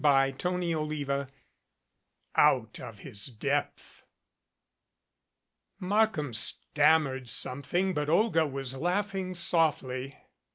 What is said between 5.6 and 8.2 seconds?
MARKHAM stammered something, but